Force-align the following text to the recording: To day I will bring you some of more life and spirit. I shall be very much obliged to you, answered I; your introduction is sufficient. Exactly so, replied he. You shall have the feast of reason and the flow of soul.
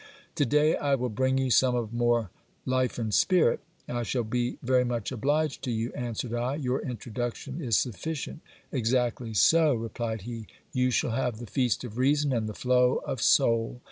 To 0.33 0.47
day 0.47 0.75
I 0.75 0.95
will 0.95 1.09
bring 1.09 1.37
you 1.37 1.51
some 1.51 1.75
of 1.75 1.93
more 1.93 2.31
life 2.65 2.97
and 2.97 3.13
spirit. 3.13 3.59
I 3.87 4.01
shall 4.01 4.23
be 4.23 4.57
very 4.63 4.83
much 4.83 5.11
obliged 5.11 5.63
to 5.65 5.71
you, 5.71 5.93
answered 5.93 6.33
I; 6.33 6.55
your 6.55 6.81
introduction 6.81 7.61
is 7.63 7.77
sufficient. 7.77 8.41
Exactly 8.71 9.35
so, 9.35 9.75
replied 9.75 10.21
he. 10.21 10.47
You 10.73 10.89
shall 10.89 11.11
have 11.11 11.37
the 11.37 11.45
feast 11.45 11.83
of 11.83 11.99
reason 11.99 12.33
and 12.33 12.49
the 12.49 12.55
flow 12.55 12.95
of 13.05 13.21
soul. 13.21 13.79